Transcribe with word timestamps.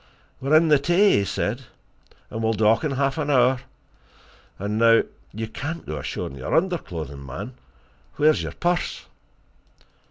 "We're 0.39 0.55
in 0.57 0.69
the 0.69 0.79
Tay," 0.79 1.17
he 1.19 1.25
said, 1.25 1.65
"and 2.31 2.41
we'll 2.41 2.53
dock 2.53 2.83
in 2.83 2.93
half 2.93 3.19
an 3.19 3.29
hour. 3.29 3.59
And 4.57 4.79
now 4.79 5.03
you 5.31 5.47
can't 5.47 5.85
go 5.85 5.99
ashore 5.99 6.25
in 6.25 6.37
your 6.37 6.55
underclothing, 6.55 7.23
man! 7.23 7.39
And 7.49 7.53
where's 8.17 8.41
your 8.41 8.53
purse?" 8.53 9.05